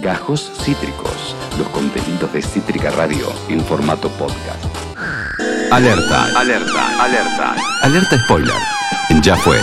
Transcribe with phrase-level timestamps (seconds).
[0.00, 4.64] Gajos Cítricos, los contenidos de Cítrica Radio en formato podcast.
[5.70, 7.54] Alerta, alerta, alerta.
[7.82, 8.54] Alerta spoiler.
[9.22, 9.58] Ya fue.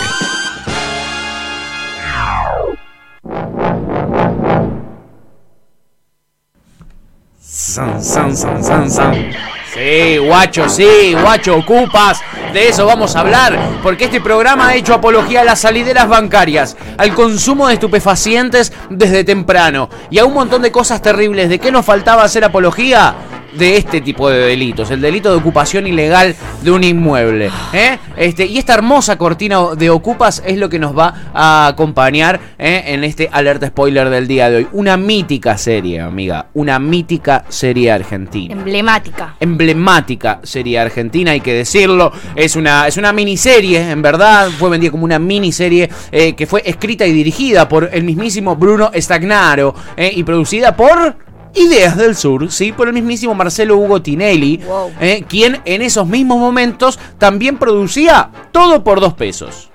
[7.40, 9.32] San, san, san, san, san.
[9.74, 12.20] Sí, guacho, sí, guacho, ocupas.
[12.58, 16.76] De eso vamos a hablar, porque este programa ha hecho apología a las salideras bancarias,
[16.96, 21.48] al consumo de estupefacientes desde temprano y a un montón de cosas terribles.
[21.48, 23.14] ¿De qué nos faltaba hacer apología?
[23.58, 27.50] De este tipo de delitos, el delito de ocupación ilegal de un inmueble.
[27.72, 27.98] ¿eh?
[28.16, 32.84] Este, y esta hermosa cortina de ocupas es lo que nos va a acompañar ¿eh?
[32.86, 34.68] en este alerta spoiler del día de hoy.
[34.72, 38.54] Una mítica serie, amiga, una mítica serie argentina.
[38.54, 39.34] Emblemática.
[39.40, 42.12] Emblemática serie argentina, hay que decirlo.
[42.36, 46.62] Es una, es una miniserie, en verdad, fue vendida como una miniserie eh, que fue
[46.64, 51.27] escrita y dirigida por el mismísimo Bruno Stagnaro y producida por
[51.58, 54.60] Ideas del Sur, sí, por el mismísimo Marcelo Hugo Tinelli,
[55.00, 59.70] eh, quien en esos mismos momentos también producía todo por dos pesos.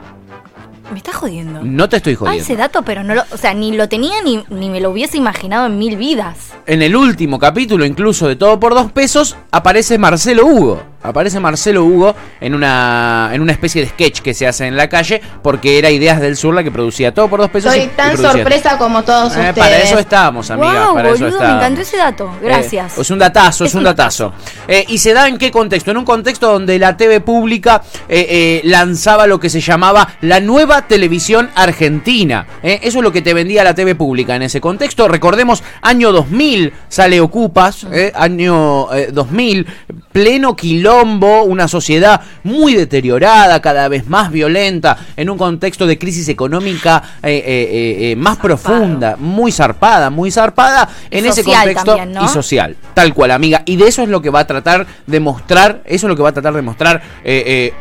[0.91, 1.61] Me estás jodiendo.
[1.63, 2.43] No te estoy Ah, jodiendo.
[2.43, 3.23] ese dato, pero no lo.
[3.31, 6.51] O sea, ni lo tenía ni, ni me lo hubiese imaginado en mil vidas.
[6.67, 10.83] En el último capítulo, incluso de Todo por dos pesos, aparece Marcelo Hugo.
[11.03, 14.87] Aparece Marcelo Hugo en una, en una especie de sketch que se hace en la
[14.89, 17.71] calle, porque era Ideas del Sur la que producía todo por dos pesos.
[17.71, 19.53] Soy y tan sorpresa como todos Eh, ustedes.
[19.57, 20.85] para eso estábamos, amiga.
[20.87, 21.61] wow, para eso boludo, me estábamos.
[21.63, 22.31] encantó ese dato.
[22.41, 22.97] Gracias.
[22.97, 24.33] Eh, es un datazo, es, Es un un datazo.
[24.67, 25.91] Eh, ¿Y se da en qué contexto?
[25.91, 30.39] En un contexto donde la TV pública eh, eh, lanzaba lo que se llamaba la
[30.39, 32.45] nueva televisión argentina.
[32.63, 35.07] Eh, Eso es lo que te vendía la TV pública en ese contexto.
[35.07, 39.67] Recordemos, año 2000 sale Ocupas, eh, año eh, 2000,
[40.13, 46.29] pleno quilombo, una sociedad muy deteriorada, cada vez más violenta, en un contexto de crisis
[46.29, 52.25] económica eh, eh, eh, más profunda, muy zarpada, muy zarpada, en ese contexto también, ¿no?
[52.25, 53.63] y social, tal cual, amiga.
[53.65, 56.21] Y de eso es lo que va a tratar de mostrar, eso es lo que
[56.21, 57.01] va a tratar de mostrar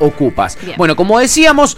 [0.00, 0.56] Ocupas.
[0.60, 0.76] Bien.
[0.78, 1.76] Bueno, como decíamos,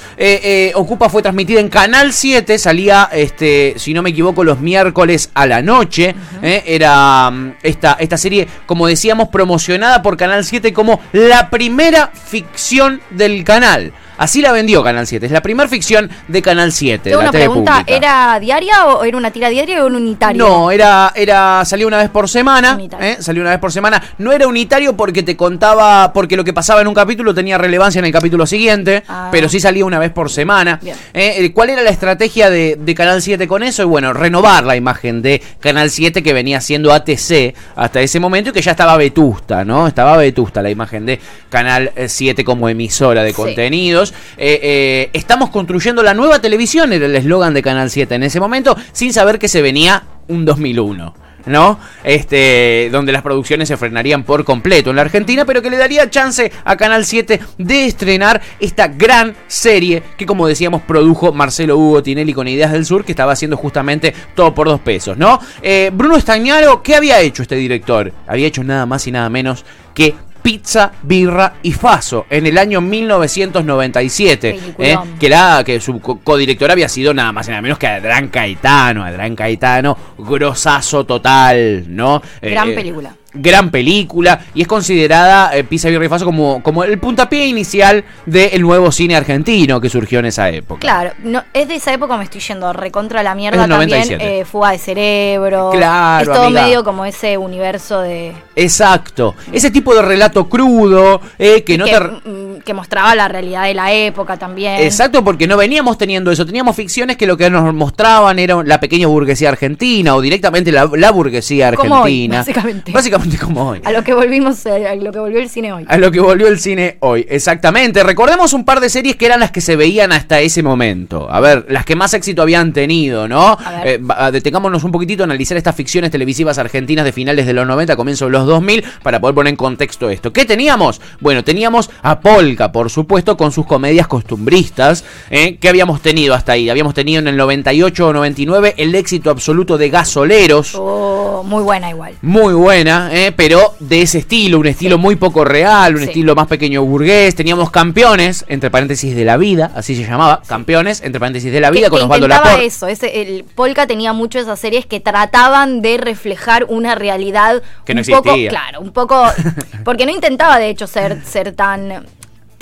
[0.74, 5.46] Ocupas fue transmitida en Canal 7, salía, este, si no me equivoco, los miércoles a
[5.46, 6.14] la noche.
[6.42, 13.00] era mm, esta, esta serie, como decíamos, promocionada por Canal 7 como la primera ficción
[13.10, 13.92] del canal.
[14.16, 17.10] Así la vendió Canal 7, es la primera ficción de Canal 7.
[17.10, 17.96] Tengo la una TV pregunta, pública.
[17.96, 20.46] ¿era diaria o era una tira diaria o un unitario?
[20.46, 22.78] No, era, era, salía una vez por semana.
[23.00, 23.16] ¿eh?
[23.20, 24.02] salió una vez por semana.
[24.18, 27.98] No era unitario porque te contaba, porque lo que pasaba en un capítulo tenía relevancia
[27.98, 29.28] en el capítulo siguiente, Ah.
[29.32, 30.78] pero sí salía una vez por semana.
[30.84, 33.82] Eh, eh, ¿Cuál era la estrategia de, de Canal 7 con eso?
[33.82, 38.50] Y bueno, renovar la imagen de Canal 7 que venía siendo ATC hasta ese momento
[38.50, 39.86] y que ya estaba vetusta, ¿no?
[39.86, 43.36] Estaba vetusta la imagen de Canal eh, 7 como emisora de Sí.
[43.36, 44.03] contenidos.
[44.12, 48.40] Eh, eh, estamos construyendo la nueva televisión, era el eslogan de Canal 7 en ese
[48.40, 51.14] momento, sin saber que se venía un 2001.
[51.46, 51.78] ¿No?
[52.04, 56.08] Este, donde las producciones se frenarían por completo en la Argentina, pero que le daría
[56.08, 62.02] chance a Canal 7 de estrenar esta gran serie que, como decíamos, produjo Marcelo Hugo
[62.02, 65.38] Tinelli con Ideas del Sur, que estaba haciendo justamente todo por dos pesos, ¿no?
[65.60, 68.10] Eh, Bruno Estañaro, ¿qué había hecho este director?
[68.26, 72.82] Había hecho nada más y nada menos que Pizza, Birra y Faso en el año
[72.82, 74.52] 1997.
[74.52, 74.74] Peliculón.
[74.78, 77.86] eh, que, era, que su co- codirector había sido nada más y nada menos que
[77.86, 79.02] Adrián Caetano.
[79.04, 82.20] Adrián Caetano, grosazo total, ¿no?
[82.42, 83.14] Gran Eh, película.
[83.34, 88.62] Gran película y es considerada eh, Birra y Faso como, como el puntapié inicial del
[88.62, 90.80] nuevo cine argentino que surgió en esa época.
[90.80, 93.90] Claro, no, es de esa época me estoy yendo recontra la mierda también.
[93.90, 94.40] 97.
[94.40, 95.70] eh, fuga de cerebro.
[95.72, 96.62] Claro, Es todo amiga.
[96.62, 98.32] medio como ese universo de.
[98.56, 99.34] Exacto.
[99.52, 102.53] Ese tipo de relato crudo eh, que no que, te...
[102.62, 104.80] que mostraba la realidad de la época también.
[104.80, 106.44] Exacto, porque no veníamos teniendo eso.
[106.46, 110.88] Teníamos ficciones que lo que nos mostraban era la pequeña burguesía argentina o directamente la,
[110.96, 112.38] la burguesía Como hoy, argentina.
[112.38, 112.92] básicamente.
[112.92, 113.80] Básicamente como hoy.
[113.84, 115.84] A lo que volvimos, eh, a lo que volvió el cine hoy.
[115.88, 118.02] A lo que volvió el cine hoy, exactamente.
[118.02, 121.30] Recordemos un par de series que eran las que se veían hasta ese momento.
[121.30, 123.56] A ver, las que más éxito habían tenido, ¿no?
[123.64, 124.00] A ver.
[124.00, 127.96] Eh, detengámonos un poquitito a analizar estas ficciones televisivas argentinas de finales de los 90,
[127.96, 130.32] comienzo de los 2000, para poder poner en contexto esto.
[130.32, 131.00] ¿Qué teníamos?
[131.20, 135.02] Bueno, teníamos a Polka, por supuesto, con sus comedias costumbristas.
[135.30, 135.56] ¿eh?
[135.58, 136.68] ¿Qué habíamos tenido hasta ahí?
[136.68, 140.74] Habíamos tenido en el 98 o 99 el éxito absoluto de Gasoleros.
[140.74, 142.14] Oh, muy buena igual.
[142.20, 143.32] Muy buena, ¿eh?
[143.34, 145.02] pero de ese estilo, un estilo Sí.
[145.02, 146.08] muy poco real, un Sí.
[146.08, 147.34] estilo más pequeño burgués.
[147.34, 151.70] Teníamos campeones, entre paréntesis de la vida, así se llamaba, campeones, entre paréntesis de la
[151.70, 152.66] vida, que, con que Osvaldo intentaba Laporte.
[152.66, 157.94] eso, ese, el Polka tenía mucho esas series que trataban de reflejar una realidad Que
[157.94, 158.50] no un poco, existía.
[158.50, 159.24] claro, un poco,
[159.84, 162.04] porque no intentaba de hecho ser, ser tan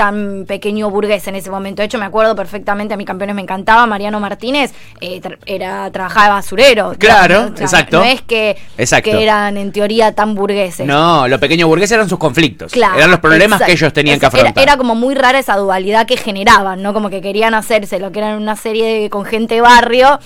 [0.03, 1.81] tan pequeño burgués en ese momento.
[1.83, 5.89] De hecho, me acuerdo perfectamente, a mi campeones me encantaba, Mariano Martínez eh, tra- era
[5.93, 6.95] trabajaba de basurero.
[6.99, 7.99] Claro, exacto.
[8.01, 9.11] No es que, Exacto.
[9.11, 10.85] que eran en teoría tan burgueses.
[10.87, 12.73] No, los pequeños burgueses eran sus conflictos.
[12.73, 13.67] Claro, eran los problemas exacto.
[13.67, 14.63] que ellos tenían que era- afrontar.
[14.63, 16.93] Era, como muy rara esa dualidad que generaban, ¿no?
[16.93, 20.19] Como que querían hacerse lo que eran una serie de- con gente de barrio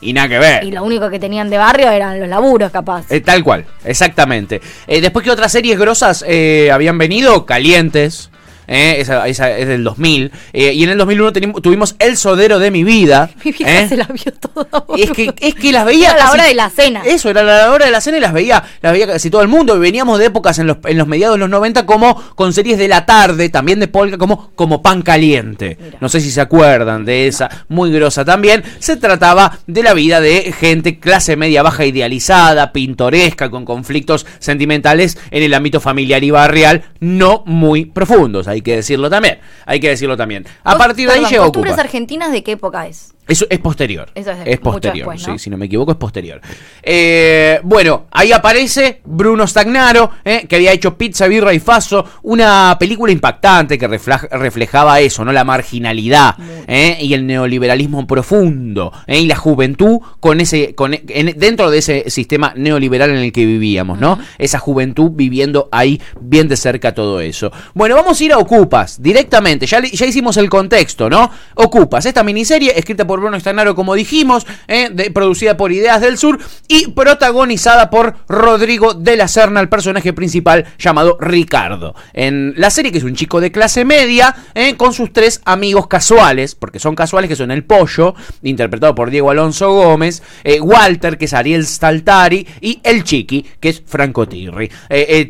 [0.00, 0.64] Y nada que ver.
[0.64, 3.04] y lo único que tenían de barrio eran los laburos, capaz.
[3.10, 4.62] Eh, tal cual, exactamente.
[4.86, 8.29] Eh, después que otras series grosas eh, habían venido, Calientes.
[8.70, 10.30] Eh, esa, esa es del 2000.
[10.52, 13.28] eh, y en el 2001 tenim- tuvimos El Sodero de mi vida.
[13.44, 13.88] Mi vieja eh.
[13.88, 14.84] se la vio toda.
[14.96, 17.02] Es que, es que las veía Era la casi- hora de la cena.
[17.04, 19.48] Eso, era la hora de la cena y las veía, las veía casi todo el
[19.48, 19.76] mundo.
[19.76, 22.78] Y veníamos de épocas en los, en los mediados de los 90 como con series
[22.78, 25.76] de la tarde, también de polka, como, como Pan Caliente.
[25.82, 25.98] Mira.
[26.00, 28.62] No sé si se acuerdan de esa, muy grosa también.
[28.78, 35.18] Se trataba de la vida de gente clase media baja idealizada, pintoresca, con conflictos sentimentales
[35.30, 39.38] en el ámbito familiar y barrial, no muy profundos, hay que decirlo también.
[39.66, 40.46] Hay que decirlo también.
[40.64, 41.82] A partir de ahí llegó ¿Costumbres Ocupa.
[41.82, 43.14] argentinas de qué época es?
[43.30, 44.10] Eso es posterior.
[44.14, 45.32] Eso es posterior, después, ¿no?
[45.38, 46.40] sí, si no me equivoco es posterior.
[46.82, 52.76] Eh, bueno, ahí aparece Bruno Stagnaro, eh, que había hecho Pizza, Birra y Faso, una
[52.78, 55.32] película impactante que reflej- reflejaba eso, ¿no?
[55.32, 56.34] La marginalidad
[56.66, 61.78] eh, y el neoliberalismo profundo y la juventud con ese, con, e- en- dentro de
[61.78, 64.18] ese sistema neoliberal en el que vivíamos, ¿no?
[64.38, 67.52] Esa juventud viviendo ahí bien de cerca todo eso.
[67.74, 71.30] Bueno, vamos a ir a Ocupas directamente, ya, ya hicimos el contexto, ¿no?
[71.54, 76.38] Ocupas, esta miniserie escrita por Bruno Stagnaro, como dijimos, eh, producida por Ideas del Sur
[76.68, 81.94] y protagonizada por Rodrigo de la Serna, el personaje principal llamado Ricardo.
[82.12, 85.86] En la serie, que es un chico de clase media, eh, con sus tres amigos
[85.86, 91.18] casuales, porque son casuales, que son el Pollo, interpretado por Diego Alonso Gómez, eh, Walter,
[91.18, 94.70] que es Ariel Staltari, y el Chiqui, que es Franco Tirri.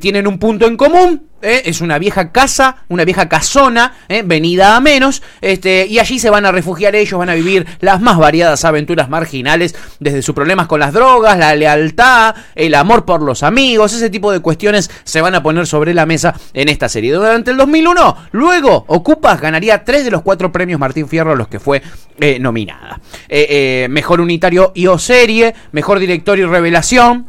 [0.00, 1.62] Tienen un punto en común, ¿eh?
[1.64, 4.22] es una vieja casa, una vieja casona, ¿eh?
[4.24, 8.00] venida a menos, este, y allí se van a refugiar ellos, van a vivir las
[8.00, 13.22] más variadas aventuras marginales, desde sus problemas con las drogas, la lealtad, el amor por
[13.22, 16.88] los amigos, ese tipo de cuestiones se van a poner sobre la mesa en esta
[16.88, 17.12] serie.
[17.12, 21.48] Durante el 2001, luego Ocupas ganaría tres de los cuatro premios Martín Fierro a los
[21.48, 21.82] que fue
[22.18, 23.00] eh, nominada.
[23.28, 27.26] Eh, mejor unitario y o serie, mejor director y revelación,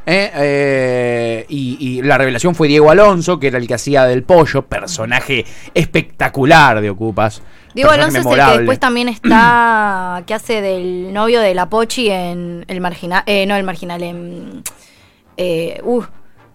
[2.02, 6.90] la revelación fue Diego Alonso, que era el que hacía del pollo, personaje espectacular de
[6.90, 7.42] Ocupas.
[7.74, 12.10] Diego Alonso es el que después también está, que hace del novio de la Pochi
[12.10, 14.64] en el marginal, eh, no el marginal, en,
[15.38, 16.02] eh, uh,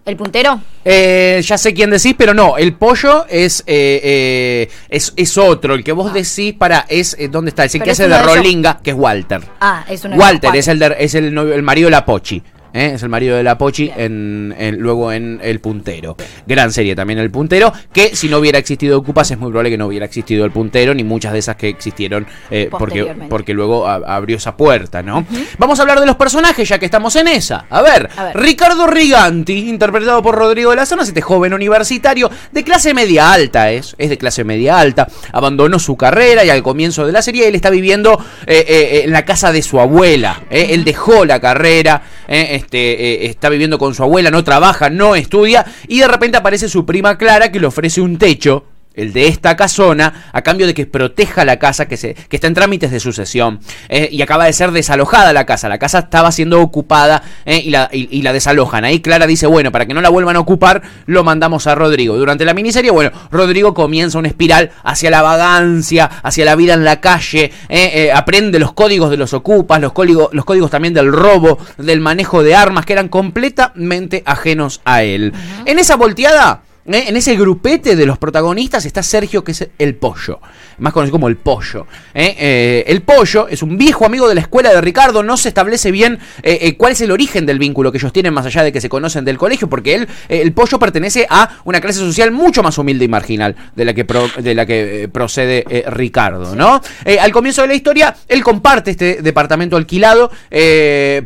[0.05, 0.61] el puntero.
[0.85, 5.73] Eh, ya sé quién decís, pero no, el pollo es, eh, eh, es, es otro.
[5.73, 7.65] El que vos decís, para, es, eh, ¿dónde está?
[7.65, 8.23] Es el Pero que es hace de.
[8.23, 9.41] Rolinga, que es Walter.
[9.59, 12.41] Ah, es uno Walter es el, de- es el, novio- el marido de la Pochi.
[12.77, 12.91] ¿Eh?
[12.95, 16.15] Es el marido de la Pochi en, en- luego en El Puntero.
[16.45, 19.77] Gran serie también El Puntero, que si no hubiera existido Ocupas es muy probable que
[19.77, 23.87] no hubiera existido El Puntero, ni muchas de esas que existieron, eh, porque, porque luego
[23.87, 25.25] a- abrió esa puerta, ¿no?
[25.57, 27.65] Vamos a hablar de los personajes, ya que estamos en esa.
[27.69, 28.37] A ver, A ver.
[28.37, 33.71] Ricardo Riganti, interpretado por Rodrigo de la Zona, este joven universitario de clase media alta,
[33.71, 37.47] es, es de clase media alta, abandonó su carrera y al comienzo de la serie
[37.47, 40.43] él está viviendo eh, en la casa de su abuela.
[40.49, 45.15] él dejó la carrera, eh, este, eh, está viviendo con su abuela, no trabaja, no
[45.15, 48.65] estudia y de repente aparece su prima Clara que le ofrece un techo
[48.97, 52.47] el de esta casona, a cambio de que proteja la casa que, se, que está
[52.47, 53.59] en trámites de sucesión.
[53.87, 55.69] eh, y acaba de ser desalojada la casa.
[55.69, 58.83] La casa estaba siendo ocupada eh, y, la, y- y la desalojan.
[58.83, 62.17] Ahí Clara dice, bueno, para que no la vuelvan a ocupar, lo mandamos a Rodrigo.
[62.17, 66.83] Durante la miniserie, bueno, Rodrigo comienza una espiral hacia la vagancia, hacia la vida en
[66.83, 71.11] la calle, eh, aprende los códigos de los ocupas, los códigos, los códigos también del
[71.13, 75.33] robo, del manejo de armas, que eran completamente ajenos a él.
[75.65, 76.63] En esa volteada...
[76.87, 80.39] En ese grupete de los protagonistas está Sergio, que es el pollo,
[80.79, 81.87] más conocido como el pollo.
[82.13, 82.35] ¿eh?
[82.37, 85.91] Eh, el pollo es un viejo amigo de la escuela de Ricardo, no se establece
[85.91, 88.81] bien eh, cuál es el origen del vínculo que ellos tienen más allá de que
[88.81, 92.77] se conocen del colegio, porque él, el pollo pertenece a una clase social mucho más
[92.77, 94.05] humilde y marginal de la que,
[94.41, 96.81] de la que procede Ricardo, ¿no?
[97.19, 100.31] Al comienzo de la historia, él comparte este departamento alquilado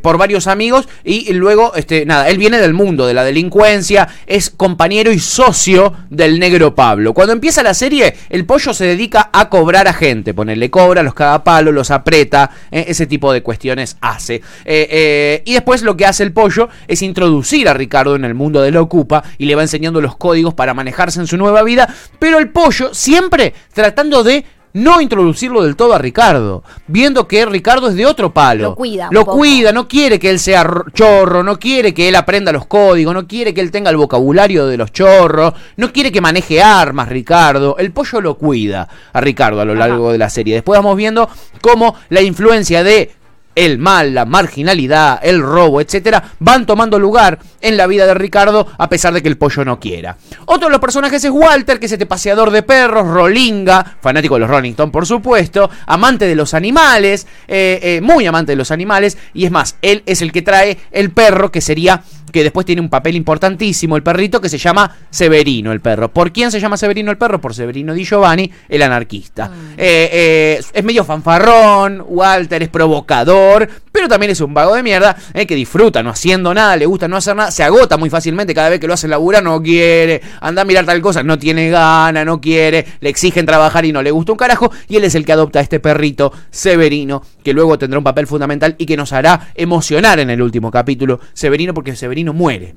[0.01, 4.49] por varios amigos y luego, este, nada, él viene del mundo de la delincuencia, es
[4.49, 7.13] compañero y socio del negro Pablo.
[7.13, 11.13] Cuando empieza la serie, el pollo se dedica a cobrar a gente, ponerle cobra, los
[11.13, 14.35] caga palo, los aprieta, eh, ese tipo de cuestiones hace.
[14.65, 18.33] Eh, eh, y después lo que hace el pollo es introducir a Ricardo en el
[18.33, 21.63] mundo de la ocupa y le va enseñando los códigos para manejarse en su nueva
[21.63, 27.45] vida, pero el pollo siempre tratando de no introducirlo del todo a Ricardo, viendo que
[27.45, 28.69] Ricardo es de otro palo.
[28.69, 29.37] Lo cuida un Lo poco.
[29.37, 33.27] cuida, no quiere que él sea chorro, no quiere que él aprenda los códigos, no
[33.27, 37.75] quiere que él tenga el vocabulario de los chorros, no quiere que maneje armas, Ricardo.
[37.77, 39.87] El pollo lo cuida a Ricardo a lo Ajá.
[39.87, 40.55] largo de la serie.
[40.55, 41.29] Después vamos viendo
[41.61, 43.11] cómo la influencia de
[43.55, 48.67] el mal, la marginalidad, el robo, etcétera, van tomando lugar en la vida de Ricardo
[48.77, 50.17] a pesar de que el pollo no quiera.
[50.45, 54.41] Otro de los personajes es Walter, que es este paseador de perros, Rolinga, fanático de
[54.41, 59.17] los Rolling por supuesto, amante de los animales, eh, eh, muy amante de los animales,
[59.33, 62.81] y es más, él es el que trae el perro que sería que después tiene
[62.81, 66.11] un papel importantísimo, el perrito que se llama Severino, el perro.
[66.11, 67.39] ¿Por quién se llama Severino el perro?
[67.41, 69.51] Por Severino Di Giovanni, el anarquista.
[69.77, 75.15] Eh, eh, es medio fanfarrón, Walter es provocador, pero también es un vago de mierda
[75.33, 78.53] eh, que disfruta no haciendo nada, le gusta no hacer nada, se agota muy fácilmente
[78.53, 81.69] cada vez que lo hace laburar, no quiere, anda a mirar tal cosa, no tiene
[81.69, 85.15] gana, no quiere, le exigen trabajar y no le gusta un carajo, y él es
[85.15, 88.97] el que adopta a este perrito Severino, que luego tendrá un papel fundamental y que
[88.97, 92.75] nos hará emocionar en el último capítulo, Severino, porque Severino muere.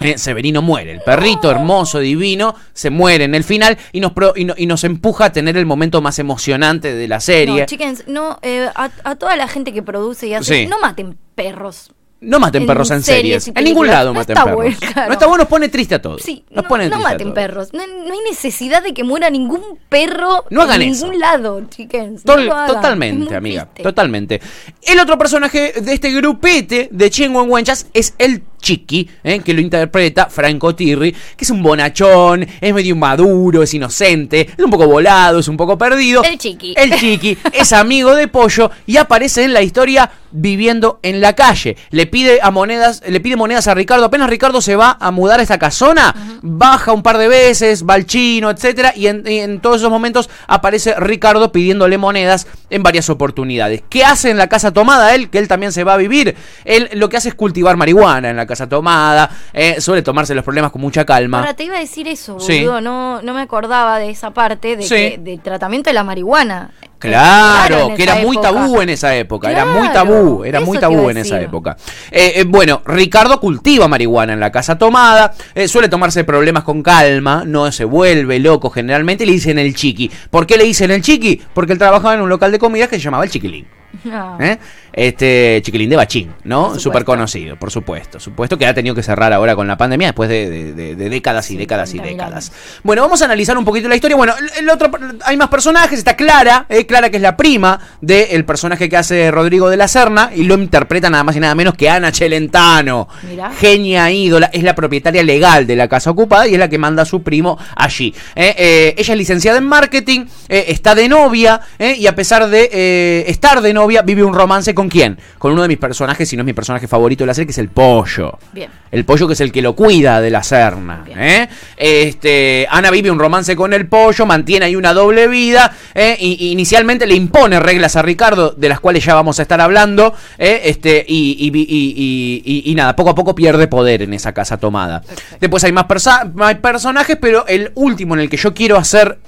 [0.00, 4.32] Eh, Severino muere, el perrito hermoso, divino, se muere en el final y nos, pro-
[4.34, 7.60] y, no- y nos empuja a tener el momento más emocionante de la serie.
[7.60, 10.66] No, chickens, no, eh, a, a toda la gente que produce y hace, Sí.
[10.66, 11.92] no maten perros.
[12.22, 14.56] No maten en perros en series En ningún lado No maten está perros.
[14.62, 15.08] bueno, claro.
[15.08, 16.22] No está bueno, nos pone triste a todos.
[16.22, 17.34] Sí, nos no, pone no a maten todos.
[17.34, 17.68] perros.
[17.72, 21.04] No, no hay necesidad de que muera ningún perro No hagan en eso.
[21.06, 22.24] ningún lado, chickens.
[22.24, 22.66] Tol- No lo hagan.
[22.70, 23.64] Es totalmente, amiga.
[23.64, 23.82] triste.
[23.82, 24.40] Totalmente.
[24.82, 29.40] El otro personaje de este grupete de Chen Wenchas es el Chiqui, ¿eh?
[29.40, 34.64] que lo interpreta Franco Tirri, que es un bonachón, es medio inmaduro, es inocente, es
[34.64, 36.22] un poco volado, es un poco perdido.
[36.22, 36.74] El Chiqui.
[36.76, 41.76] El Chiqui es amigo de Pollo y aparece en la historia viviendo en la calle.
[41.90, 44.06] Le pide a monedas, le pide monedas a Ricardo.
[44.06, 47.94] Apenas Ricardo se va a mudar a esta casona, baja un par de veces, va
[47.94, 52.82] al chino, etcétera, y en, y en todos esos momentos aparece Ricardo pidiéndole monedas en
[52.82, 53.82] varias oportunidades.
[53.90, 55.28] ¿Qué hace en la casa tomada él?
[55.28, 56.34] Que él también se va a vivir.
[56.64, 60.44] Él lo que hace es cultivar marihuana en la casa tomada, eh, suele tomarse los
[60.44, 61.38] problemas con mucha calma.
[61.38, 62.46] Ahora te iba a decir eso, boludo.
[62.46, 62.64] Sí.
[62.64, 64.94] No, no me acordaba de esa parte de Sí.
[64.94, 66.70] que, del tratamiento de la marihuana.
[66.98, 71.18] Claro, que era muy tabú en esa época, era muy tabú, era muy tabú en
[71.18, 71.76] esa época.
[72.12, 76.80] Eh, eh, bueno, Ricardo cultiva marihuana en la casa tomada, eh, suele tomarse problemas con
[76.82, 80.12] calma, no se vuelve loco generalmente, le dicen el chiqui.
[80.30, 81.42] ¿Por qué le dicen el chiqui?
[81.52, 83.66] Porque él trabajaba en un local de comidas que se llamaba el chiquilín.
[84.04, 84.38] No.
[84.40, 84.58] ¿eh?
[84.92, 86.78] Este chiquilín de Bachín, ¿no?
[86.78, 88.20] Súper conocido, por supuesto.
[88.20, 91.08] Supuesto que ha tenido que cerrar ahora con la pandemia después de, de- de- de
[91.10, 92.52] décadas y Sí, décadas y 30.000 décadas.
[92.82, 94.16] Bueno, vamos a analizar un poquito la historia.
[94.16, 94.90] Bueno, el, el otro,
[95.24, 95.98] hay más personajes.
[95.98, 99.88] Está Clara, eh, Clara que es la prima del personaje que hace Rodrigo de la
[99.88, 103.08] Serna y lo interpreta nada más y nada menos que Ana Celentano.
[103.28, 103.50] Mirá.
[103.52, 107.02] Genia ídola, es la propietaria legal de la casa ocupada y es la que manda
[107.02, 108.14] a su primo allí.
[108.34, 113.60] Eh, eh, ella es licenciada en marketing, está de novia y a pesar de estar
[113.60, 115.18] de novia, vive un romance con quién?
[115.38, 117.52] Con uno de mis personajes, si no es mi personaje favorito de la serie, que
[117.52, 118.38] es el pollo.
[118.52, 118.70] Bien.
[118.90, 121.04] El pollo que es el que lo cuida de la Serna.
[121.08, 121.48] ¿eh?
[121.76, 125.74] Este, Ana vive un romance con el pollo, mantiene ahí una doble vida.
[125.94, 126.16] ¿eh?
[126.20, 129.60] Y, y inicialmente le impone reglas a Ricardo, de las cuales ya vamos a estar
[129.60, 130.14] hablando.
[130.38, 130.60] ¿eh?
[130.64, 135.02] Este, y, nada, poco a poco pierde poder en esa casa tomada.
[135.40, 135.86] Después hay más,
[136.34, 139.18] más personajes, pero el último en el que yo quiero hacer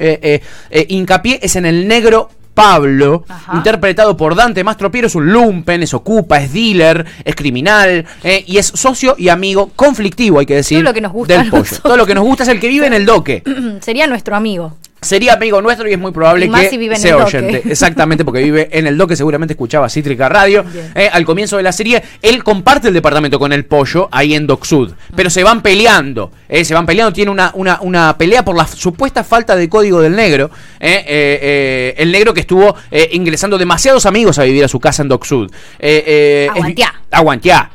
[0.88, 2.28] hincapié es en el negro.
[2.54, 3.56] Pablo, Ajá.
[3.56, 8.58] interpretado por Dante Mastropiero, es un lumpen, es ocupa, es dealer, es criminal eh, y
[8.58, 11.76] es socio y amigo conflictivo, hay que decir, Todo lo que nos gusta del pollo.
[11.82, 13.42] Todo lo que nos gusta es el que vive en el doque.
[13.80, 14.76] Sería nuestro amigo.
[15.04, 17.36] Sería amigo nuestro y es muy probable que si vive en sea el doque.
[17.38, 17.62] oyente.
[17.70, 20.64] Exactamente, porque vive en el doque, seguramente escuchaba Cítrica Radio.
[20.94, 24.46] Eh, al comienzo de la serie, él comparte el departamento con el pollo ahí en
[24.46, 24.92] Doc Sud.
[25.14, 26.32] Pero se van peleando.
[26.48, 30.00] eh, se van peleando, tiene una, una, una pelea por la supuesta falta de código
[30.00, 30.50] del negro.
[30.80, 32.74] eh, el negro que estuvo
[33.12, 35.50] ingresando demasiados amigos a vivir a su casa en Doc Sud.
[35.78, 36.64] Eh, es-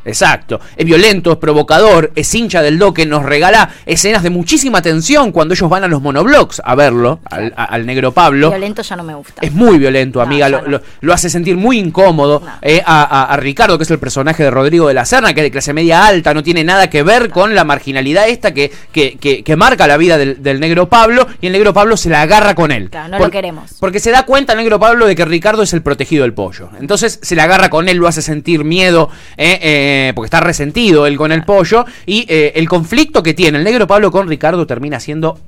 [0.06, 0.60] exacto.
[0.76, 5.54] Es violento, es provocador, es hincha del doque, nos regala escenas de muchísima tensión cuando
[5.54, 8.50] ellos van a los monoblocks a verlo, al, negro Pablo.
[8.50, 9.42] Violento ya no me gusta.
[9.42, 10.50] Es muy violento, No, amiga.
[10.50, 10.68] lo, no.
[10.68, 12.52] lo- lo hace sentir muy incómodo No.
[12.62, 15.42] eh, a, a- a Ricardo, que es el personaje de Rodrigo de la Serna, que
[15.42, 18.72] es de clase media alta, no tiene nada que ver con la marginalidad esta que,
[18.92, 21.28] que, que- que marca la vida del, del negro Pablo.
[21.42, 22.90] Y el negro Pablo se la agarra con él.
[22.90, 23.76] Claro, no lo queremos.
[23.80, 26.70] Porque se da cuenta el negro Pablo de que Ricardo es el protegido del pollo.
[26.80, 31.06] Entonces se la agarra con él, lo hace sentir miedo, eh, eh, porque está resentido
[31.08, 31.86] él con el pollo.
[32.06, 35.40] Y el conflicto que tiene el negro Pablo con Ricardo termina siendo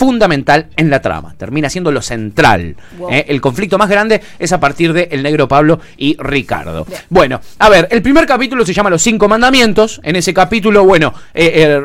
[0.00, 1.34] fundamental en la trama.
[1.36, 2.74] Termina siendo lo central.
[2.96, 3.10] Wow.
[3.10, 3.26] ¿eh?
[3.28, 6.86] El conflicto más grande es a partir de El Negro Pablo y Ricardo.
[7.10, 10.00] Bueno, a ver, el primer capítulo se llama Los Cinco Mandamientos.
[10.02, 11.80] En ese capítulo, bueno, eh, eh,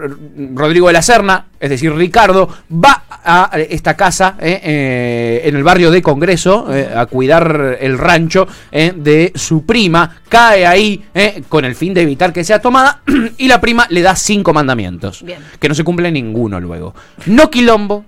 [0.54, 5.92] Rodrigo de la Serna, es decir, Ricardo, va a esta casa eh, en el barrio
[5.92, 10.22] de Congreso a cuidar el rancho de su prima.
[10.30, 11.04] Cae ahí
[11.50, 13.02] con el fin de evitar que sea tomada
[13.38, 15.22] y la prima le da cinco mandamientos.
[15.24, 15.40] Bien.
[15.60, 16.94] Que no se cumple ninguno luego.
[17.26, 18.05] No quilombo,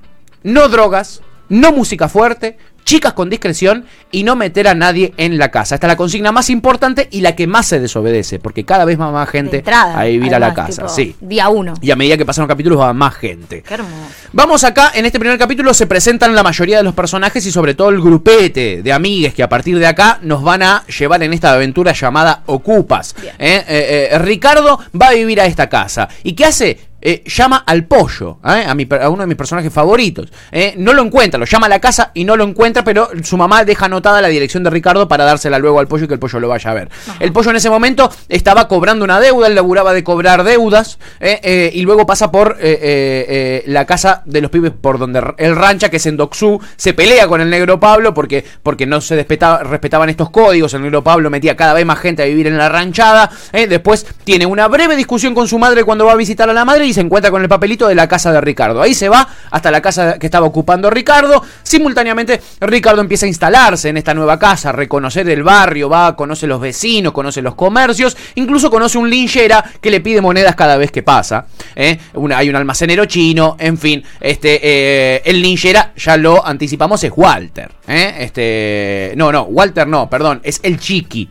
[0.48, 5.52] no drogas, no música fuerte, chicas con discreción y no meter a nadie en la
[5.52, 5.76] casa.
[5.76, 8.98] Esta es la consigna más importante y la que más se desobedece, porque cada vez
[8.98, 10.88] va más De gente entrada, a vivir a la casa.
[10.88, 11.18] Sí.
[11.20, 11.74] Día uno.
[11.82, 13.62] Y a medida que pasan los capítulos va más gente.
[13.62, 13.94] Qué hermoso.
[14.32, 17.74] Vamos acá, en este primer capítulo se presentan la mayoría de los personajes y sobre
[17.74, 21.34] todo el grupete de amigues que a partir de acá nos van a llevar en
[21.34, 23.16] esta aventura llamada Ocupas.
[23.38, 23.66] ¿eh?
[23.68, 26.08] Eh, eh, Ricardo va a vivir a esta casa.
[26.24, 26.87] ¿Y qué hace?
[27.00, 28.66] Eh, llama al pollo, ¿eh?
[28.68, 30.32] a, mi a uno de mis personajes favoritos.
[30.52, 30.74] ¿eh?
[30.78, 33.64] No lo encuentra, lo llama a la casa y no lo encuentra, pero su mamá
[33.64, 36.40] deja anotada la dirección de Ricardo para dársela luego al pollo y que el pollo
[36.40, 36.90] lo vaya a ver.
[37.20, 41.40] El pollo en ese momento estaba cobrando una deuda, él laburaba de cobrar deudas ¿eh?
[41.44, 45.98] Eh, y luego pasa por la casa de los pibes por donde él rancha, que
[45.98, 50.10] es en Doxú, se pelea con el negro Pablo porque, porque no se despeta- respetaban
[50.10, 53.30] estos códigos, el negro Pablo metía cada vez más gente a vivir en la ranchada,
[53.54, 56.87] después tiene una breve discusión con su madre cuando va a visitar a la madre
[56.88, 58.82] y se encuentra con el papelito de la casa de Ricardo.
[58.82, 61.44] Ahí se va hasta la casa que estaba ocupando Ricardo.
[61.64, 66.48] Simultáneamente, Ricardo empieza a instalarse en esta nueva casa, a reconocer el barrio, va, conoce
[66.48, 70.92] los vecinos, conoce los comercios, incluso conoce un linchera que le pide monedas cada vez
[70.92, 71.46] que pasa.
[71.76, 71.98] ¿eh?
[72.14, 77.12] Una- hay un almacenero chino, en fin, este, eh, el linchera, ya lo anticipamos, es
[77.16, 77.72] Walter.
[77.88, 78.16] ¿eh?
[78.20, 81.30] Este, no, no, Walter no, perdón, es el Chiqui,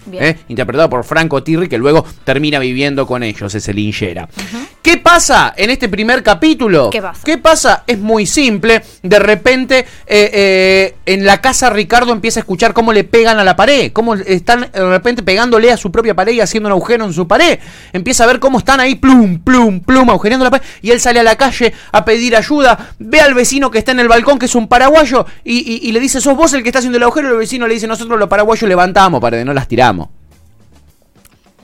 [0.48, 4.28] interpretado por Franco Tirri, que luego termina viviendo con ellos, ese linchera.
[4.82, 6.90] ¿Qué pasa en este primer capítulo?
[6.90, 7.20] ¿Qué pasa?
[7.24, 7.84] ¿Qué pasa?
[7.86, 8.82] Es muy simple.
[9.02, 13.44] De repente, eh, eh, en la casa Ricardo empieza a escuchar cómo le pegan a
[13.44, 17.04] la pared, cómo están de repente pegándole a su propia pared y haciendo un agujero
[17.04, 17.58] en su pared.
[17.92, 20.64] Empieza a ver cómo están ahí, plum, plum, plum, agujereando la pared.
[20.82, 22.90] Y él sale a la calle a pedir ayuda.
[22.98, 25.92] Ve al vecino que está en el balcón, que es un paraguayo, y, y- y
[25.92, 27.28] le dice, ¿sos vos el que está haciendo el agujero?
[27.28, 30.08] Y el vecino le dice, nosotros los paraguayos levantamos paredes, no las tiramos.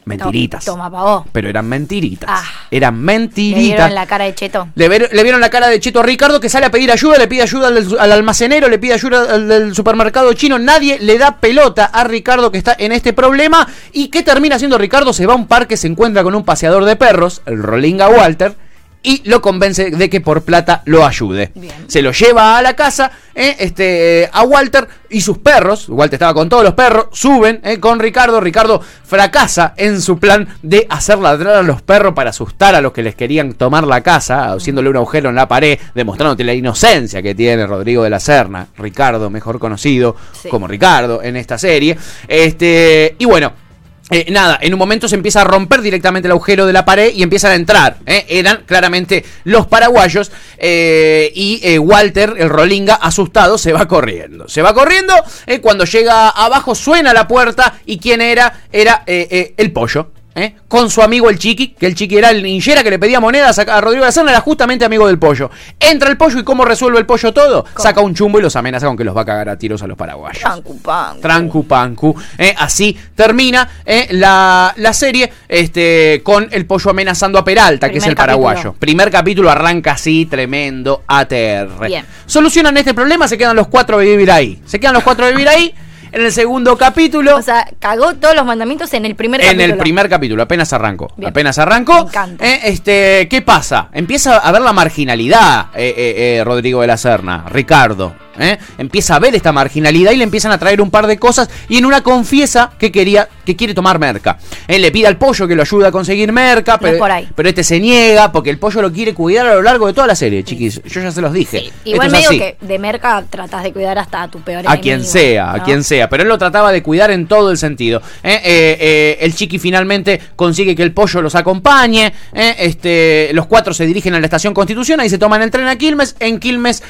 [0.05, 0.65] Mentiritas.
[0.65, 1.25] Toma, pa' vos.
[1.33, 2.29] Pero eran mentiritas.
[2.33, 2.43] Ah.
[2.71, 3.63] Eran Le mentiritas.
[3.63, 4.69] dieron la cara de cheto.
[4.75, 7.19] Le, ver- le vieron la cara de Cheto a Ricardo que sale a pedir ayuda,
[7.19, 10.59] le pide ayuda al, del- al almacenero, le pide ayuda al del supermercado chino.
[10.59, 13.67] Nadie le da pelota a Ricardo que está en este problema.
[13.93, 15.13] ¿Y qué termina haciendo Ricardo?
[15.13, 18.55] Se va a un parque, se encuentra con un paseador de perros, el Rolinga Walter,
[19.03, 21.51] y lo convence de que por plata lo ayude.
[21.55, 21.73] Bien.
[21.89, 25.89] Se lo lleva a la casa, eh, este, a Walter y sus perros.
[25.89, 28.41] Walter estaba con todos los perros, suben eh, con Ricardo.
[28.41, 32.93] Ricardo fracasa en su plan de hacer ladrar a los perros para asustar a los
[32.93, 37.23] que les querían tomar la casa, haciéndole un agujero en la pared, demostrándote la inocencia
[37.23, 40.49] que tiene Rodrigo de la Serna, Ricardo, mejor conocido Sí.
[40.49, 41.97] como Ricardo en esta serie.
[42.29, 43.62] Este, y bueno.
[44.11, 47.13] Eh, nada, en un momento se empieza a romper directamente el agujero de la pared
[47.15, 47.97] y empiezan a entrar.
[48.05, 48.27] ¿eh?
[48.29, 54.49] Eran claramente los paraguayos eh, y eh, Walter, el Rolinga, asustado, se va corriendo.
[54.49, 55.15] Se va corriendo,
[55.61, 60.11] cuando llega abajo suena la puerta y quién era, era el pollo.
[60.35, 60.55] ¿Eh?
[60.69, 63.59] Con su amigo el Chiqui, que el Chiqui era el ninjera que le pedía monedas
[63.59, 65.51] a, Rodrigo Serna, era justamente amigo del pollo.
[65.79, 67.65] Entra el pollo y ¿cómo resuelve el pollo todo?
[67.77, 69.87] Saca un chumbo y los amenaza con que los va a cagar a tiros a
[69.87, 70.43] los paraguayos.
[70.43, 71.21] Pancu.
[71.21, 72.15] Trancu Pancu.
[72.39, 77.99] eh, así termina eh, la, la serie este, con el pollo amenazando a Peralta, que
[77.99, 78.55] es el paraguayo.
[78.55, 78.75] capítulo.
[78.79, 81.87] Primer capítulo arranca así, tremendo, ATR.
[81.87, 82.05] Bien.
[82.27, 84.61] Solucionan este problema, se quedan los cuatro a vivir ahí.
[84.67, 85.75] Se quedan los cuatro a vivir ahí.
[86.13, 87.37] En el segundo capítulo.
[87.37, 89.73] O sea, cagó todos los mandamientos en el primer En capítulo.
[89.75, 91.09] el primer capítulo, apenas arrancó.
[91.17, 91.31] Bien.
[91.31, 91.95] Apenas arrancó.
[91.95, 92.47] Me encanta.
[92.47, 93.89] Eh, este, ¿Qué pasa?
[93.93, 98.15] Empieza a ver la marginalidad, eh, eh, eh, Rodrigo de la Serna, Ricardo.
[98.39, 98.59] ¿Eh?
[98.79, 101.49] Empieza a ver esta marginalidad y le empiezan a traer un par de cosas.
[101.69, 104.39] Y en una confiesa que quería, que quiere tomar merca.
[104.69, 107.11] Él le pide al pollo que lo ayude a conseguir merca, No pero, es por
[107.11, 107.29] ahí.
[107.35, 110.07] pero este se niega porque el pollo lo quiere cuidar a lo largo de toda
[110.07, 110.83] la serie, chiquis.
[110.85, 111.61] Yo ya se los dije.
[111.61, 112.39] Sí, Igual es medio así.
[112.39, 115.59] que de merca tratás de cuidar hasta a tu peor A enemigo, quien sea, a
[115.59, 115.65] ¿no?
[115.65, 116.09] quien sea.
[116.09, 118.01] Pero él lo trataba de cuidar en todo el sentido.
[118.23, 122.13] Eh, eh, el chiqui finalmente consigue que el pollo los acompañe.
[122.33, 125.01] este, los cuatro se dirigen a la estación Constitución.
[125.01, 126.17] Ahí se toman el tren a Quilmes.
[126.21, 126.83] En Quilmes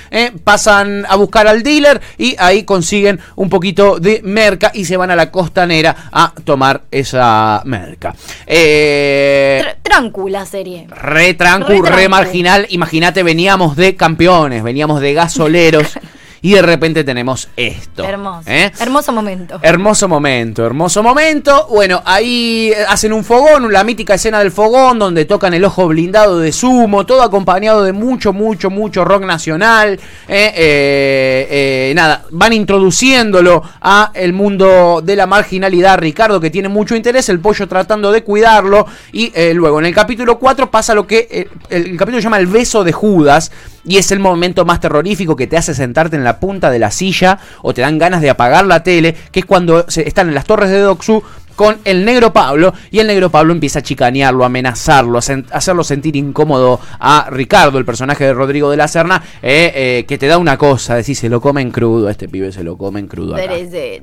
[0.45, 2.01] pasan a buscar al dealer.
[2.19, 4.71] Y ahí consiguen un poquito de merca.
[4.75, 8.15] Y se van a la costanera a tomar esa merca.
[8.47, 10.87] Eh, Tr- trancu la serie.
[10.89, 12.67] Re trancu, Re re, marginal.
[12.71, 15.99] Imagínate, veníamos de campeones, veníamos de gasoleros.
[16.43, 18.03] y de repente tenemos esto.
[18.03, 18.51] Hermoso.
[18.51, 18.73] ¿eh?
[18.81, 19.61] Hermoso momento.
[19.63, 21.69] Hermoso momento, hermoso momento.
[21.71, 26.41] Bueno, ahí hacen un fogón, la mítica escena del fogón, donde tocan el ojo blindado
[26.41, 30.01] de Sumo, todo acompañado de mucho, mucho, mucho rock nacional.
[30.27, 35.99] Eh, eh, eh, nada, van introduciéndolo a el mundo de la marginalidad.
[35.99, 38.87] Ricardo, que tiene mucho interés, el pollo tratando de cuidarlo.
[39.13, 42.25] Y eh, luego en el capítulo 4 pasa lo que eh, el, el capítulo se
[42.25, 43.53] llama El beso de Judas.
[43.85, 46.91] Y es el momento más terrorífico que te hace sentarte en la punta de la
[46.91, 50.35] silla o te dan ganas de apagar la tele, que es cuando se- están en
[50.35, 51.23] las torres de Doxu
[51.57, 55.45] con el negro Pablo y el negro Pablo empieza a chicanearlo, a amenazarlo, a sen-
[55.53, 60.05] a hacerlo sentir incómodo a Ricardo, el personaje de Rodrigo de la Serna, eh, eh,
[60.07, 63.07] que te da una cosa, decís, se lo comen crudo, este pibe se lo comen
[63.07, 63.45] crudo acá.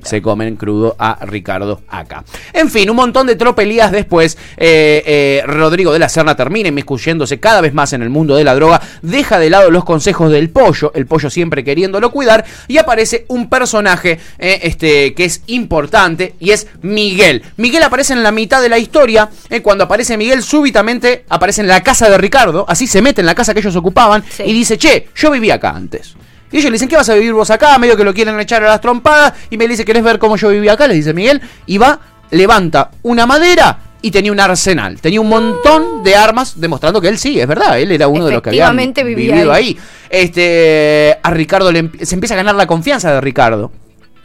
[0.04, 2.24] Se comen crudo a Ricardo acá.
[2.52, 7.60] En fin, un montón de tropelías después, eh, Rodrigo de la Serna termina inmiscuyéndose cada
[7.60, 10.92] vez más en el mundo de la droga, deja de lado los consejos del pollo,
[10.94, 16.66] el pollo siempre queriéndolo cuidar, y aparece un personaje este, que es importante y es
[16.82, 17.39] Miguel.
[17.56, 21.68] Miguel aparece en la mitad de la historia, eh, cuando aparece Miguel súbitamente aparece en
[21.68, 24.42] la casa de Ricardo, así se mete en la casa que ellos ocupaban Sí.
[24.46, 26.14] y dice, che, yo viví acá antes.
[26.52, 27.78] Y ellos le dicen, ¿qué vas a vivir vos acá?
[27.78, 29.34] Medio que lo quieren echar a las trompadas.
[29.50, 30.88] Y me dice, ¿querés ver cómo yo vivía acá?
[30.88, 31.40] Le dice Miguel.
[31.66, 32.00] Y va,
[32.32, 35.00] levanta una madera y tenía un arsenal.
[35.00, 37.78] Tenía un montón de armas, demostrando que él sí, es verdad.
[37.78, 39.66] Él era uno de los que había vivía vivido ahí.
[39.68, 39.78] ahí.
[40.10, 43.70] Este, a Ricardo le se empieza a ganar la confianza de Ricardo.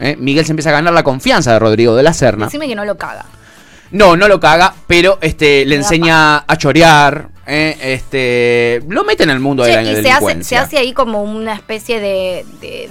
[0.00, 0.16] ¿Eh?
[0.18, 2.46] Miguel se empieza a ganar la confianza de Rodrigo de la Serna.
[2.46, 3.24] Decime que no lo caga.
[3.92, 7.28] No, no lo caga, pero este le enseña a chorear.
[7.46, 7.76] ¿eh?
[7.80, 10.58] Este, lo mete en el mundo de la y se hace, delincuencia.
[10.58, 12.90] se hace ahí como una especie de, de-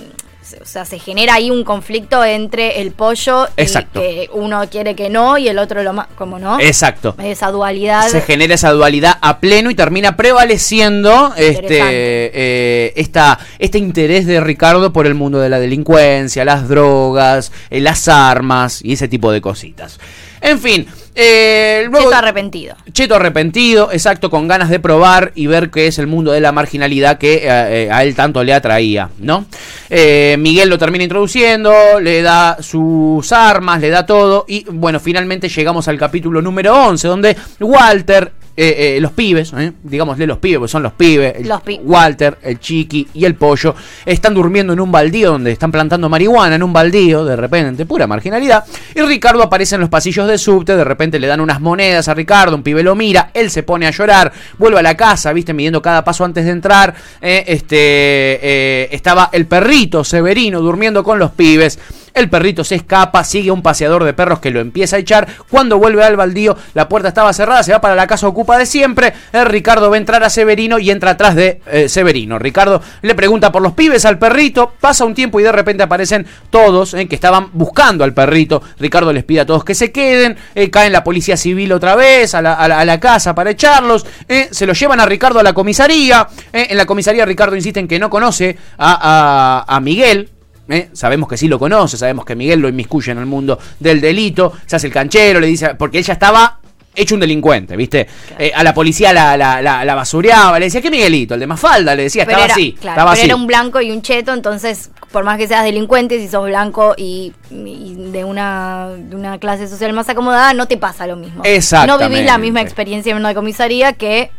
[0.62, 4.00] O sea, se genera ahí un conflicto entre el pollo Exacto.
[4.00, 6.08] y que uno quiere que no y el otro lo más.
[6.16, 6.60] como no?
[6.60, 7.16] Exacto.
[7.22, 8.08] Esa dualidad.
[8.10, 14.40] se genera esa dualidad a pleno y termina prevaleciendo este, eh, esta, este interés de
[14.40, 19.32] Ricardo por el mundo de la delincuencia, las drogas, eh, las armas y ese tipo
[19.32, 20.00] de cositas.
[20.42, 22.76] En fin, eh, luego- Cheto arrepentido.
[22.92, 26.52] Cheto arrepentido, exacto, con ganas de probar y ver qué es el mundo de la
[26.52, 29.46] marginalidad que eh, eh, a él tanto le atraía, ¿no?
[29.90, 35.50] Eh, Miguel lo termina introduciendo, le da sus armas, le da todo y bueno, finalmente
[35.50, 38.32] llegamos al capítulo número 11 donde Walter...
[38.58, 41.80] eh, eh, los pibes, eh, digámosle los pibes, porque son los pibes, el Los pi-
[41.84, 46.56] Walter, el Chiqui y el Pollo, están durmiendo en un baldío donde están plantando marihuana
[46.56, 48.64] en un baldío, de repente, pura marginalidad.
[48.96, 52.14] Y Ricardo aparece en los pasillos de subte, de repente le dan unas monedas a
[52.14, 55.54] Ricardo, un pibe lo mira, él se pone a llorar, vuelve a la casa, viste,
[55.54, 56.96] midiendo cada paso antes de entrar.
[57.22, 61.80] este estaba el perrito Severino durmiendo con los pibes.
[62.16, 65.28] El perrito se escapa, sigue a un paseador de perros que lo empieza a echar.
[65.50, 68.66] Cuando vuelve al baldío, la puerta estaba cerrada, se va para la casa ocupa de
[68.66, 69.14] siempre.
[69.34, 72.40] El Ricardo ve entrar a Severino y entra atrás de eh, Severino.
[72.40, 76.26] Ricardo le pregunta por los pibes al perrito, pasa un tiempo y de repente aparecen
[76.50, 78.62] todos eh, que estaban buscando al perrito.
[78.80, 82.34] Ricardo les pide a todos que se queden, eh, caen la policía civil otra vez
[82.34, 84.06] a la, a a casa para echarlos.
[84.30, 86.28] eh, se lo llevan a Ricardo a la comisaría.
[86.54, 90.30] eh, en la comisaría Ricardo insiste en que no conoce a, a- a Miguel,
[90.70, 90.90] ¿eh?
[90.94, 94.54] Sabemos que sí lo conoce, sabemos que Miguel lo inmiscuye en el mundo del delito,
[94.66, 96.60] se hace el canchero, le dice, porque él ya estaba
[96.98, 98.08] hecho un delincuente, ¿viste?
[98.40, 101.34] Eh, a la policía la, la, la- la basureaba, le decía, ¿qué Miguelito?
[101.34, 103.26] El de Mafalda, le decía, Pero estaba era, así, claro, estaba pero así.
[103.26, 106.94] era un blanco y un cheto, entonces, por más que seas delincuente, si sos blanco
[106.96, 111.40] y, y de, una, de una clase social más acomodada, no te pasa lo mismo.
[111.40, 112.08] No Exactamente.
[112.08, 114.32] vivís la misma experiencia en una comisaría que.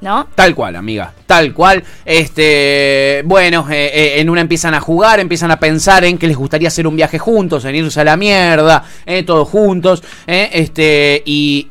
[0.00, 0.28] ¿No?
[0.34, 1.84] Tal cual, amiga, tal cual.
[2.06, 6.38] Este, bueno, eh, eh, en una empiezan a jugar, empiezan a pensar en que les
[6.38, 10.02] gustaría hacer un viaje juntos, en irse a la mierda, eh, todos juntos.
[10.26, 11.66] eh, este, y,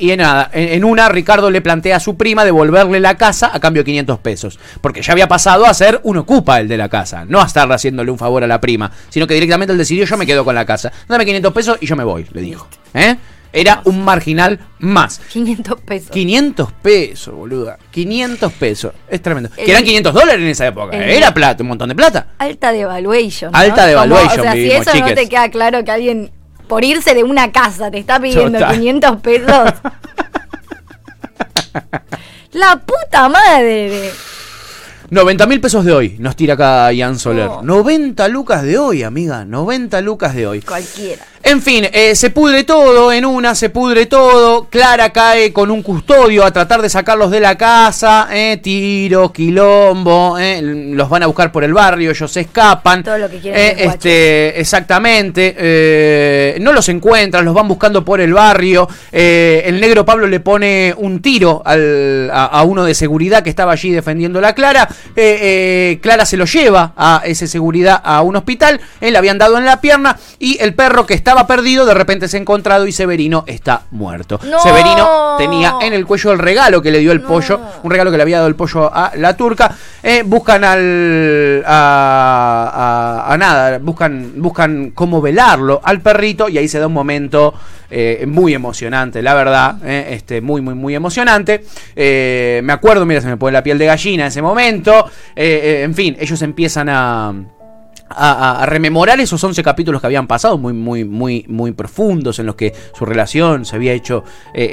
[0.00, 3.60] y, nada, en, en una Ricardo le plantea a su prima devolverle la casa a
[3.60, 4.58] cambio de 500 pesos.
[4.80, 7.70] Porque ya había pasado a ser un ocupa el de la casa, no a estar
[7.70, 10.54] haciéndole un favor a la prima, sino que directamente él decidió yo me quedo con
[10.54, 10.92] la casa.
[11.06, 12.66] Dame 500 pesos y yo me voy, le dijo.
[12.94, 13.16] ¿Eh?
[13.52, 15.18] Era un marginal más.
[15.30, 16.10] 500 pesos.
[16.10, 17.78] 500 pesos, boluda.
[17.90, 18.92] 500 pesos.
[19.08, 19.50] Es tremendo.
[19.56, 20.96] El- que eran 500 dólares en esa época.
[20.96, 22.28] el- Era plata, un montón de plata.
[22.38, 23.52] Alta devaluation.
[23.52, 23.58] ¿no?
[23.58, 26.30] Alta devaluation Como, o sea, si eso no te queda claro que alguien,
[26.66, 28.74] por irse de una casa, te está pidiendo Total.
[28.74, 29.48] 500 pesos.
[32.52, 34.10] La puta madre.
[35.10, 37.46] 90 mil pesos de hoy, nos tira acá Ian Soler.
[37.46, 37.62] No.
[37.62, 39.44] 90 lucas de hoy, amiga.
[39.44, 40.60] 90 lucas de hoy.
[40.62, 41.22] Cualquiera.
[41.44, 44.66] En fin, eh, se pudre todo en una, se pudre todo.
[44.70, 48.28] Clara cae con un custodio a tratar de sacarlos de la casa.
[48.32, 50.38] Eh, tiro, quilombo.
[50.38, 53.02] Eh, los van a buscar por el barrio, ellos se escapan.
[53.02, 55.54] Todo lo que quieren Eh, este, exactamente.
[55.58, 58.88] eh, no los encuentran, los van buscando por el barrio.
[59.10, 63.72] El negro Pablo le pone un tiro al- a, a uno de seguridad que estaba
[63.72, 64.88] allí defendiendo a la Clara.
[65.16, 68.80] Eh, eh, Clara se lo lleva a ese seguridad a un hospital.
[69.00, 70.16] Él le habían dado en la pierna.
[70.38, 74.38] Y el perro que estaba perdido de repente se ha encontrado y Severino está muerto.
[74.44, 74.60] ¡No!
[74.60, 77.28] Severino tenía en el cuello el regalo que le dio el No.
[77.28, 77.58] pollo.
[77.82, 79.74] Un regalo que le había dado el pollo a la turca.
[80.02, 81.64] Eh, buscan al.
[81.66, 83.78] A, a- a nada.
[83.78, 86.50] Buscan, buscan cómo velarlo al perrito.
[86.50, 87.54] Y ahí se da un momento
[87.90, 89.76] eh, muy emocionante, la verdad.
[89.86, 91.64] eh, este, muy, muy, muy emocionante.
[91.96, 95.06] Me acuerdo, mira, se me pone la piel de gallina en ese momento.
[95.34, 97.32] En fin, ellos empiezan a.
[98.16, 102.54] A, rememorar esos 11 capítulos que habían pasado, muy, muy, muy, muy profundos, en los
[102.54, 104.68] que su relación se había hecho, eh, eh,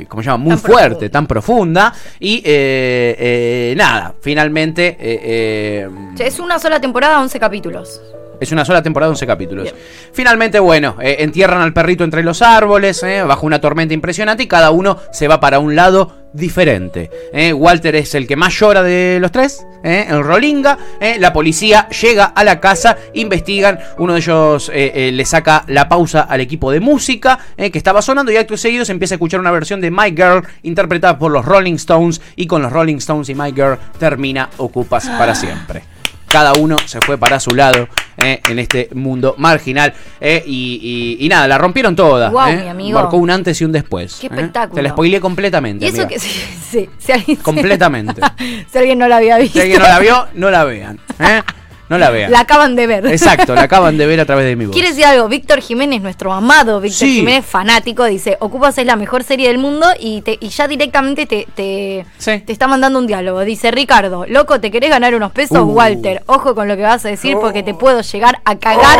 [0.00, 0.44] eh, ¿cómo se llama?
[0.44, 1.92] Muy Tan fuerte, tan profunda.
[2.20, 2.42] Y
[3.76, 4.96] nada, finalmente
[6.18, 8.00] Es una sola temporada, 11 capítulos.
[8.40, 9.64] es una sola temporada, 11 capítulos.
[9.64, 9.76] Bien.
[10.12, 14.98] Finalmente, bueno, entierran al perrito entre los árboles, bajo una tormenta impresionante, y cada uno
[15.12, 17.10] se va para un lado diferente.
[17.32, 17.52] eh.
[17.52, 20.76] Walter es el que más llora de los tres, eh, el Rolinga.
[21.00, 21.16] eh.
[21.18, 26.22] La policía llega a la casa, investigan, uno de ellos eh, le saca la pausa
[26.22, 29.52] al equipo de música que estaba sonando, y acto seguido se empieza a escuchar una
[29.52, 33.34] versión de My Girl interpretada por los Rolling Stones, y con los Rolling Stones y
[33.34, 35.93] My Girl termina Ocupas para siempre
[36.34, 37.86] cada uno se fue para su lado
[38.18, 39.94] eh, en este mundo marginal.
[40.20, 42.30] eh, y, y- y nada, la rompieron toda.
[42.30, 42.56] Guau, eh.
[42.56, 42.98] mi amigo.
[43.00, 44.16] Marcó un antes y un después.
[44.20, 44.74] Qué espectáculo.
[44.74, 45.84] Te la spoileé completamente.
[45.84, 46.08] Y eso amiga.
[46.08, 46.30] que sí,
[46.70, 48.20] sí, si alguien, Completamente.
[48.72, 49.52] si alguien no la había visto.
[49.54, 50.98] Si alguien no la vio, no la vean.
[51.88, 52.30] No la vean.
[52.30, 53.06] La acaban de ver.
[53.06, 54.72] Exacto, la acaban de ver a través de mi voz.
[54.72, 57.16] Quiere decir algo, Víctor Jiménez, nuestro amado Víctor Sí.
[57.16, 61.26] Jiménez, fanático, dice, Ocupas es la mejor serie del mundo y, te- y ya directamente
[61.26, 62.40] te, te, Sí.
[62.40, 63.40] te está mandando un diálogo.
[63.40, 65.58] Dice, Ricardo, loco, ¿te querés ganar unos pesos?
[65.58, 65.64] Uh.
[65.72, 68.98] Walter, ojo con lo que vas a decir porque te puedo llegar a cagar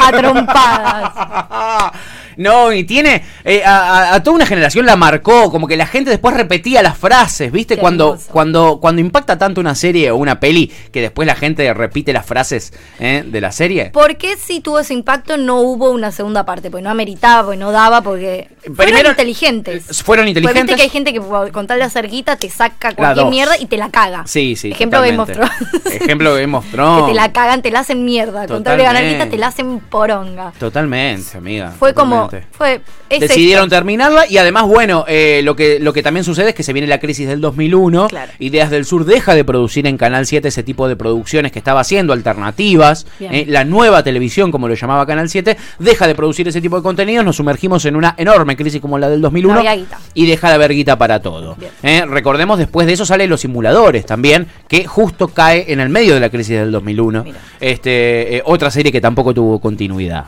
[0.00, 1.92] a trompadas.
[2.36, 5.86] No, y tiene eh, a, a- a toda una generación la marcó, como que la
[5.86, 7.74] gente después repetía las frases, ¿viste?
[7.74, 8.30] Qué Cuando, hermoso.
[8.32, 12.26] cuando, cuando impacta tanto una serie o una peli que después la gente repite las
[12.26, 13.90] frases eh, de la serie.
[13.90, 16.70] ¿Por qué si tuvo ese impacto no hubo una segunda parte?
[16.70, 19.90] Porque no ameritaba, porque no daba, porque fueron Primero, inteligentes.
[19.90, 20.62] eh, fueron Porque inteligentes.
[20.64, 23.66] viste que hay gente que con tal de hacer guita te saca cualquier mierda y
[23.66, 24.24] te la caga.
[24.26, 24.70] Sí, sí.
[24.70, 25.66] Ejemplo Game of totalmente.
[25.80, 26.02] Thrones.
[26.02, 27.04] Ejemplo Game of Thrones.
[27.04, 28.46] Que te la cagan, te la hacen mierda.
[28.46, 29.36] Con tal de ganar guita Totalmente.
[29.36, 30.52] te la hacen poronga.
[30.58, 31.72] Totalmente, amiga.
[31.78, 32.23] Fue como.
[32.26, 32.56] Totalmente.
[32.56, 32.80] Fue.
[33.10, 33.76] es Decidieron esto.
[33.76, 36.88] terminarla y además, bueno, eh, lo, que, lo que también sucede es que se viene
[36.88, 38.08] la crisis del 2001.
[38.08, 38.32] Claro.
[38.38, 41.80] Ideas del Sur deja de producir en Canal 7 ese tipo de producciones que estaba
[41.80, 43.06] haciendo, alternativas.
[43.20, 46.82] Eh, la nueva televisión, como lo llamaba Canal 7, deja de producir ese tipo de
[46.82, 47.24] contenidos.
[47.24, 49.98] Nos sumergimos en una enorme crisis como la del 2001 No había guita.
[50.14, 51.56] y deja de haber guita para todo.
[51.82, 56.14] Eh, recordemos, después de eso salen los simuladores también, que justo cae en el medio
[56.14, 57.24] de la crisis del 2001.
[57.24, 57.38] Mira.
[57.60, 60.24] Este, otra serie que tampoco tuvo continuidad.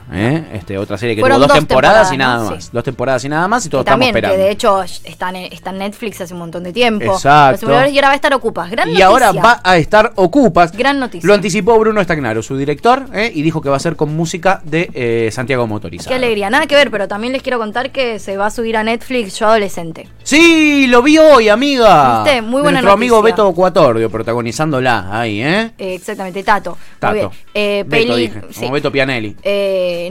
[0.52, 2.64] Este, otra serie que Fueron tuvo dos, dos temporadas, y nada más.
[2.64, 2.70] Sí.
[2.72, 4.44] Dos temporadas y nada más y Que todos también, estamos que esperando.
[4.46, 7.14] de hecho está en, está en Netflix hace un montón de tiempo.
[7.14, 7.66] Exacto.
[7.68, 8.70] Los y ahora va a estar ocupas.
[8.70, 9.06] Gran y noticia.
[9.06, 10.72] ahora va a estar Ocupas.
[10.72, 11.26] Gran noticia.
[11.26, 13.30] Lo anticipó Bruno Stagnaro, su director, ¿eh?
[13.34, 16.08] y dijo que va a ser con música de eh, Santiago Motorizado.
[16.10, 16.50] Qué alegría.
[16.50, 19.38] Nada que ver, pero también les quiero contar que se va a subir a Netflix
[19.38, 20.08] Yo Adolescente.
[20.22, 22.22] Sí, lo vi hoy, amiga.
[22.24, 22.42] ¿Viste?
[22.42, 23.22] Muy buena Nuestro amigo.
[23.22, 25.70] Beto Cuatordio protagonizándola ahí, ¿eh?
[25.78, 26.76] Eh, exactamente, Tato.
[26.98, 27.12] Tato.
[27.12, 27.30] Muy bien.
[27.54, 28.60] Eh, Beto peli- dije, sí.
[28.60, 29.36] como Beto Pianelli.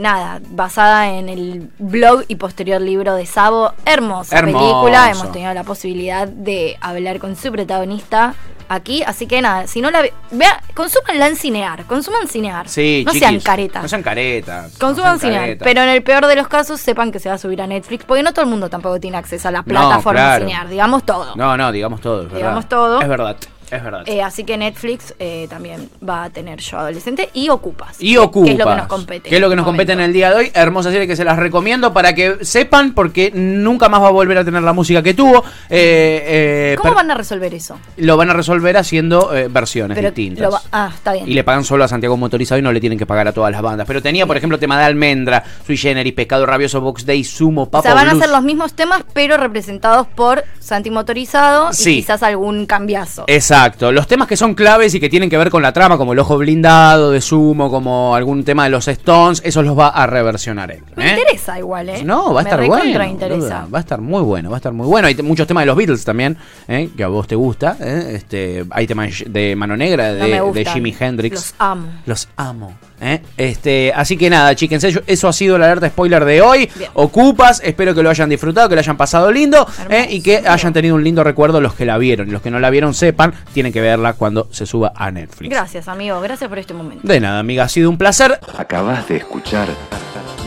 [0.00, 3.72] Nada, basada en el blog y posterior libro de Sabo.
[3.84, 4.58] Hermosa Hermoso.
[4.82, 5.10] película.
[5.10, 8.34] Hemos tenido la posibilidad de hablar con su protagonista
[8.68, 9.02] aquí.
[9.04, 11.84] Así que nada, si no la ve, vea, consúmanla en cinear.
[11.84, 12.68] Consuman cinear.
[12.68, 13.82] Sí, no chiquis, sean caretas.
[13.82, 14.72] No sean caretas.
[14.78, 15.40] Consuman no sean cinear.
[15.42, 15.64] caretas.
[15.64, 18.04] Pero en el peor de los casos, sepan que se va a subir a Netflix.
[18.04, 20.44] Porque no todo el mundo tampoco tiene acceso a la No, plataforma claro.
[20.44, 20.68] cinear.
[20.68, 21.36] Digamos todo.
[21.36, 22.22] No, no, digamos todo.
[22.22, 22.38] es verdad.
[22.38, 23.00] Digamos todo.
[23.00, 23.36] Es verdad,
[23.70, 24.02] es verdad.
[24.06, 27.96] Eh, así que Netflix eh, también va a tener Yo Adolescente y Ocupas.
[28.00, 28.46] Y que- Ocupas.
[28.46, 29.28] Que es lo que nos compete.
[29.28, 30.50] Que es lo que nos compete en el día de hoy.
[30.54, 34.38] Hermosa serie que se las recomiendo para que sepan, porque nunca más va a volver
[34.38, 35.44] a tener la música que tuvo.
[35.68, 37.78] Eh, ¿Cómo van a resolver eso?
[37.96, 40.52] Lo van a resolver haciendo versiones Pero distintas.
[40.52, 41.28] va- ah, está bien.
[41.28, 43.50] Y le pagan solo a Santiago Motorizado y no le tienen que pagar a todas
[43.52, 43.86] las bandas.
[43.86, 47.70] Pero tenía, por ejemplo, tema de Almendra, Sui Generis, Pescado Rabioso, Box Day, Sumo, o
[47.70, 51.90] Papo sea, van a ser los mismos temas, pero representados por Santi Motorizado Sí.
[51.92, 53.24] y quizás algún cambiazo.
[53.26, 53.55] Exacto.
[53.56, 53.90] Exacto.
[53.90, 56.18] Los temas que son claves y que tienen que ver con la trama, como el
[56.18, 60.70] ojo blindado de Sumo, como algún tema de los Stones, esos los va a reversionar
[60.70, 60.82] él.
[60.94, 61.10] Me ¿eh?
[61.18, 62.04] interesa igual, ¿eh?
[62.04, 63.04] No, va a Me estar bueno.
[63.04, 63.66] interesa.
[63.72, 65.08] Va a estar muy bueno, va a estar muy bueno.
[65.08, 66.36] Hay muchos temas de los Beatles también,
[66.68, 66.90] ¿eh?
[66.94, 67.78] que a vos te gusta.
[67.80, 68.12] ¿eh?
[68.14, 70.66] Este, hay temas de Mano Negra, de.
[70.66, 71.34] Jimi Hendrix.
[71.34, 71.88] Los amo.
[72.04, 72.74] Los amo.
[73.00, 73.22] ¿Eh?
[73.36, 76.70] Este, así que nada, chicos, eso, eso ha sido la alerta spoiler de hoy.
[76.74, 76.90] Bien.
[76.94, 80.06] Ocupas, espero que lo hayan disfrutado, que lo hayan pasado lindo ¿eh?
[80.10, 82.28] Y que hayan tenido un lindo recuerdo los que la vieron.
[82.28, 85.50] Y los que no la vieron sepan, tienen que verla cuando se suba a Netflix.
[85.50, 86.20] Gracias, amigo.
[86.20, 87.06] Gracias por este momento.
[87.06, 88.38] De nada, amiga, ha sido un placer.
[88.56, 89.68] Acabas de escuchar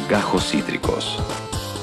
[0.10, 1.20] Gajos Cítricos.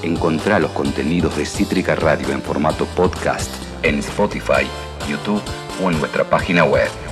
[0.02, 3.50] Encontrá los contenidos de Cítrica Radio en formato podcast
[3.82, 4.66] en Spotify,
[5.08, 5.42] YouTube
[5.82, 7.05] o en nuestra página web.